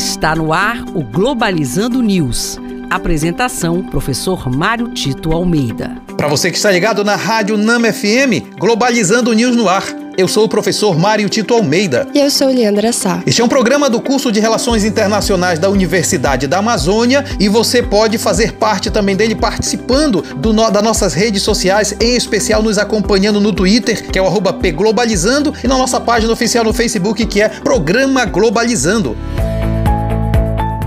Está 0.00 0.34
no 0.34 0.50
ar 0.50 0.82
o 0.94 1.04
Globalizando 1.04 2.00
News. 2.00 2.58
Apresentação: 2.88 3.82
Professor 3.82 4.48
Mário 4.48 4.88
Tito 4.88 5.30
Almeida. 5.30 5.94
Para 6.16 6.26
você 6.26 6.50
que 6.50 6.56
está 6.56 6.70
ligado 6.70 7.04
na 7.04 7.16
Rádio 7.16 7.58
Nama 7.58 7.92
FM, 7.92 8.56
Globalizando 8.58 9.30
News 9.34 9.54
no 9.54 9.68
ar. 9.68 9.84
Eu 10.16 10.26
sou 10.26 10.44
o 10.44 10.48
professor 10.48 10.98
Mário 10.98 11.28
Tito 11.28 11.52
Almeida. 11.52 12.08
E 12.14 12.18
eu 12.18 12.30
sou 12.30 12.48
Leandra 12.48 12.94
Sá. 12.94 13.22
Este 13.26 13.42
é 13.42 13.44
um 13.44 13.48
programa 13.48 13.90
do 13.90 14.00
curso 14.00 14.32
de 14.32 14.40
Relações 14.40 14.84
Internacionais 14.84 15.58
da 15.58 15.68
Universidade 15.68 16.46
da 16.46 16.58
Amazônia 16.58 17.22
e 17.38 17.46
você 17.50 17.82
pode 17.82 18.16
fazer 18.16 18.54
parte 18.54 18.90
também 18.90 19.14
dele 19.14 19.34
participando 19.34 20.22
do 20.22 20.50
no, 20.54 20.70
das 20.70 20.82
nossas 20.82 21.12
redes 21.12 21.42
sociais, 21.42 21.94
em 22.00 22.16
especial 22.16 22.62
nos 22.62 22.78
acompanhando 22.78 23.38
no 23.38 23.52
Twitter, 23.52 24.10
que 24.10 24.18
é 24.18 24.22
o 24.22 24.26
arroba 24.26 24.50
pglobalizando, 24.50 25.52
e 25.62 25.68
na 25.68 25.76
nossa 25.76 26.00
página 26.00 26.32
oficial 26.32 26.64
no 26.64 26.72
Facebook, 26.72 27.26
que 27.26 27.42
é 27.42 27.50
Programa 27.50 28.24
Globalizando. 28.24 29.14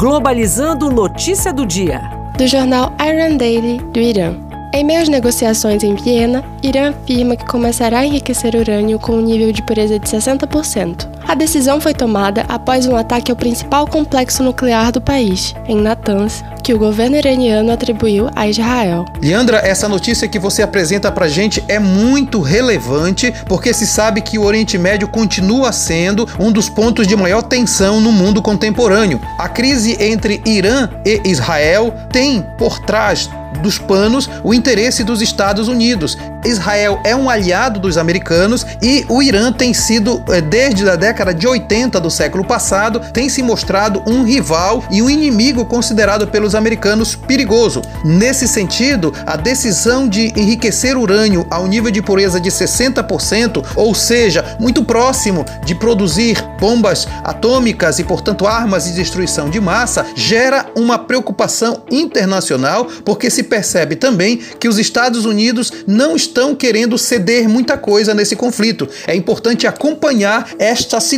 Globalizando 0.04 0.92
Notícia 0.92 1.54
do 1.54 1.66
Dia. 1.66 2.02
Do 2.38 2.46
jornal 2.46 2.92
Iran 3.00 3.38
Daily 3.38 3.78
do 3.94 4.02
Irã. 4.02 4.36
Em 4.74 4.84
meio 4.84 5.02
às 5.02 5.08
negociações 5.08 5.82
em 5.82 5.96
Viena, 5.96 6.44
Irã 6.62 6.90
afirma 6.90 7.38
que 7.38 7.46
começará 7.46 8.00
a 8.00 8.06
enriquecer 8.06 8.54
urânio 8.54 9.00
com 9.00 9.14
um 9.14 9.22
nível 9.22 9.54
de 9.54 9.62
pureza 9.62 9.98
de 9.98 10.06
60%. 10.06 11.08
A 11.34 11.36
decisão 11.36 11.82
foi 11.82 11.96
tomada 11.96 12.46
após 12.48 12.86
um 12.86 12.96
ataque 12.96 13.32
ao 13.32 13.36
principal 13.36 13.88
complexo 13.88 14.44
nuclear 14.44 14.92
do 14.92 15.02
país, 15.02 15.56
em 15.68 15.76
Natanz, 15.82 16.44
que 16.62 16.76
o 16.76 16.78
governo 16.78 17.16
iraniano 17.16 17.72
atribuiu 17.72 18.30
a 18.36 18.48
Israel. 18.48 19.04
Leandra, 19.20 19.58
essa 19.58 19.90
notícia 19.90 20.28
que 20.28 20.38
você 20.38 20.62
apresenta 20.62 21.12
pra 21.12 21.28
gente 21.28 21.64
é 21.68 21.80
muito 21.80 22.40
relevante, 22.40 23.34
porque 23.48 23.73
se 23.73 23.88
sabe 23.88 24.22
que 24.22 24.38
o 24.38 24.44
Oriente 24.44 24.78
Médio 24.78 25.08
continua 25.08 25.72
sendo 25.72 26.30
um 26.40 26.52
dos 26.52 26.70
pontos 26.70 27.08
de 27.08 27.16
maior 27.16 27.42
tensão 27.42 28.00
no 28.00 28.12
mundo 28.12 28.40
contemporâneo. 28.40 29.20
A 29.40 29.50
crise 29.50 29.98
entre 30.00 30.39
Irã 30.45 30.88
e 31.04 31.20
Israel 31.26 31.95
tem 32.11 32.45
por 32.59 32.78
trás 32.78 33.28
dos 33.61 33.78
panos 33.78 34.30
o 34.44 34.54
interesse 34.54 35.04
dos 35.04 35.22
Estados 35.22 35.67
Unidos. 35.67 36.17
Israel 36.45 37.00
é 37.06 37.16
um 37.16 37.30
aliado 37.30 37.80
dos 37.80 37.98
americanos 37.98 38.66
e 38.81 39.06
o 39.08 39.22
Irã 39.22 39.52
tem 39.52 39.73
sido, 39.73 40.23
eh, 40.30 40.42
desde 40.42 40.88
a 40.89 40.95
década 40.95 41.23
de 41.32 41.48
80 41.48 42.00
do 42.00 42.10
século 42.10 42.44
passado, 42.44 43.00
tem 43.14 43.30
se 43.30 43.44
mostrado 43.44 44.02
um 44.08 44.24
rival 44.24 44.84
e 44.90 45.02
um 45.02 45.10
inimigo 45.10 45.66
considerado 45.66 46.28
pelos 46.28 46.56
americanos 46.56 47.16
perigoso. 47.16 47.82
Nesse 48.04 48.48
sentido, 48.48 49.14
a 49.26 49.36
decisão 49.36 50.08
de 50.08 50.34
enriquecer 50.36 50.98
urânio 50.98 51.46
ao 51.52 51.68
nível 51.68 51.92
de 51.92 52.02
pureza 52.02 52.40
de 52.40 52.50
60%, 52.50 53.64
ou 53.76 53.94
seja, 53.94 54.58
muito 54.60 54.84
próximo 54.84 55.46
de 55.64 55.76
produzir 55.76 56.44
bombas 56.60 57.08
atômicas 57.24 58.00
e, 58.00 58.04
portanto, 58.04 58.48
armas 58.48 58.86
de 58.86 58.94
destruição 58.94 59.50
de 59.50 59.60
massa, 59.62 60.06
gera 60.16 60.66
uma 60.76 60.98
preocupação 60.98 61.84
internacional, 61.92 62.88
porque 63.06 63.30
se 63.30 63.44
percebe 63.44 63.96
também 63.96 64.38
que 64.60 64.68
os 64.68 64.80
Estados 64.80 65.26
Unidos 65.26 65.72
não 65.86 66.16
estão 66.16 66.56
querendo 66.56 66.98
ceder 66.98 67.48
muita 67.48 67.78
coisa 67.78 68.14
nesse 68.14 68.36
conflito. 68.36 68.88
É 69.06 69.16
importante 69.16 69.68
acompanhar 69.68 70.50
esta 70.58 71.00
situação 71.00 71.12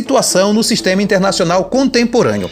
no 0.52 0.62
sistema 0.62 1.02
internacional 1.02 1.64
contemporâneo. 1.64 2.50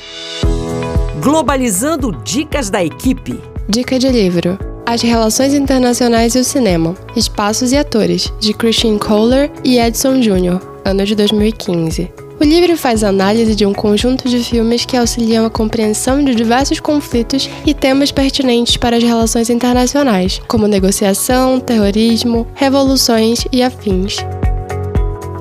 Globalizando 1.21 2.13
dicas 2.25 2.71
da 2.71 2.85
equipe. 2.85 3.41
Dica 3.69 3.99
de 3.99 4.09
livro. 4.09 4.59
As 4.87 5.01
Relações 5.01 5.55
Internacionais 5.55 6.35
e 6.35 6.39
o 6.39 6.45
Cinema, 6.45 6.95
Espaços 7.17 7.73
e 7.73 7.77
Atores, 7.77 8.31
de 8.39 8.53
Christine 8.53 8.99
Kohler 8.99 9.51
e 9.65 9.79
Edson 9.79 10.21
Jr., 10.21 10.61
ano 10.85 11.05
de 11.05 11.15
2015. 11.15 12.13
O 12.39 12.45
livro 12.45 12.77
faz 12.77 13.05
análise 13.05 13.55
de 13.55 13.65
um 13.65 13.73
conjunto 13.73 14.29
de 14.29 14.43
filmes 14.43 14.85
que 14.85 14.97
auxiliam 14.97 15.47
a 15.47 15.51
compreensão 15.51 16.23
de 16.23 16.35
diversos 16.35 16.81
conflitos 16.81 17.49
e 17.65 17.73
temas 17.73 18.11
pertinentes 18.11 18.77
para 18.77 18.97
as 18.97 19.03
relações 19.03 19.49
internacionais, 19.49 20.43
como 20.49 20.67
negociação, 20.67 21.61
terrorismo, 21.61 22.47
revoluções 22.55 23.47
e 23.53 23.63
afins. 23.63 24.17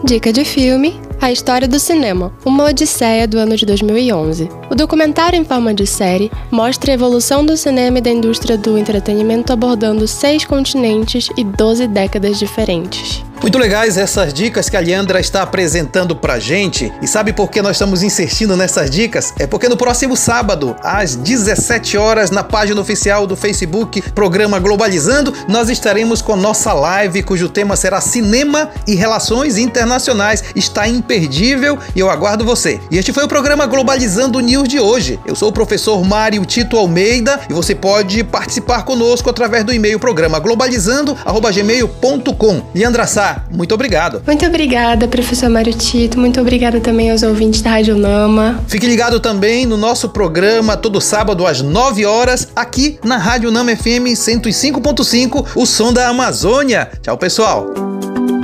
Dica 0.06 0.32
de 0.32 0.46
filme: 0.46 1.02
A 1.24 1.32
História 1.32 1.70
do 1.70 1.80
Cinema, 1.80 2.34
uma 2.44 2.66
odisseia 2.66 3.26
do 3.26 3.38
ano 3.38 3.56
de 3.56 3.66
2011. 3.66 4.50
O 4.70 4.76
documentário 4.76 5.40
em 5.40 5.46
forma 5.46 5.74
de 5.74 5.88
série 5.88 6.30
mostra 6.52 6.92
a 6.92 6.96
evolução 6.96 7.46
do 7.46 7.56
cinema 7.56 8.00
e 8.00 8.02
da 8.02 8.10
indústria 8.10 8.58
do 8.58 8.78
entretenimento 8.78 9.54
abordando 9.54 10.06
seis 10.06 10.44
continentes 10.44 11.30
e 11.38 11.46
12 11.46 11.88
décadas 11.88 12.38
diferentes. 12.38 13.24
Muito 13.44 13.58
legais 13.58 13.98
essas 13.98 14.34
dicas 14.34 14.70
que 14.70 14.78
a 14.78 14.80
Leandra 14.80 15.20
está 15.20 15.42
apresentando 15.42 16.16
pra 16.16 16.40
gente. 16.40 16.94
E 17.02 17.08
sabe 17.08 17.34
por 17.34 17.52
que 17.52 17.62
nós 17.62 17.74
estamos 17.74 18.02
insistindo 18.02 18.56
nessas 18.56 18.90
dicas? 18.90 19.34
É 19.38 19.46
porque 19.46 19.68
no 19.68 19.76
próximo 19.76 20.16
sábado, 20.16 20.74
às 20.82 21.18
17 21.18 21.98
horas, 21.98 22.32
na 22.32 22.42
página 22.42 22.80
oficial 22.80 23.28
do 23.28 23.36
Facebook 23.36 24.02
Programa 24.14 24.60
Globalizando, 24.60 25.34
nós 25.50 25.70
estaremos 25.70 26.22
com 26.22 26.38
nossa 26.38 26.72
live, 26.72 27.22
cujo 27.22 27.50
tema 27.50 27.76
será 27.76 28.00
Cinema 28.00 28.70
e 28.88 28.96
Relações 28.96 29.58
Internacionais. 29.58 30.42
Está 30.56 30.88
imperdível 30.88 31.78
e 31.94 32.00
eu 32.00 32.10
aguardo 32.10 32.46
você. 32.46 32.80
E 32.90 32.98
este 32.98 33.12
foi 33.12 33.26
o 33.26 33.28
programa 33.28 33.66
Globalizando 33.66 34.40
News 34.40 34.70
de 34.70 34.80
hoje. 34.80 35.20
Eu 35.26 35.36
sou 35.36 35.50
o 35.50 35.54
professor 35.54 36.02
Mário 36.06 36.46
Tito 36.46 36.78
Almeida 36.78 37.42
e 37.50 37.54
você 37.54 37.76
pode 37.76 38.24
participar 38.24 38.84
conosco 38.84 39.30
através 39.30 39.66
do 39.66 39.74
e-mail 39.74 40.00
programa 40.00 40.40
globalizando@gmail.com. 40.40 42.62
Leandra 42.74 43.06
Sá, 43.34 43.44
muito 43.50 43.74
obrigado. 43.74 44.22
Muito 44.26 44.46
obrigada, 44.46 45.08
professor 45.08 45.50
Mário 45.50 45.74
Tito. 45.74 46.20
Muito 46.20 46.40
obrigada 46.40 46.80
também 46.80 47.10
aos 47.10 47.24
ouvintes 47.24 47.62
da 47.62 47.72
Rádio 47.72 47.96
Nama. 47.96 48.60
Fique 48.68 48.86
ligado 48.86 49.20
também 49.20 49.66
no 49.66 49.78
nosso 49.78 50.10
programa 50.10 50.78
todo 50.78 51.02
sábado 51.02 51.46
às 51.48 51.62
9 51.62 52.06
horas, 52.06 52.50
aqui 52.56 53.00
na 53.04 53.18
Rádio 53.18 53.52
Nama 53.52 53.76
FM 53.76 54.14
105.5, 54.14 55.48
o 55.56 55.66
som 55.66 55.92
da 55.92 56.10
Amazônia. 56.10 56.92
Tchau, 57.02 57.18
pessoal. 57.18 57.66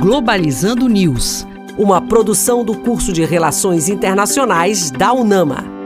Globalizando 0.00 0.88
News, 0.88 1.46
uma 1.78 2.00
produção 2.00 2.64
do 2.64 2.74
curso 2.74 3.12
de 3.12 3.24
Relações 3.24 3.88
Internacionais 3.88 4.90
da 4.90 5.12
UNAMA. 5.12 5.79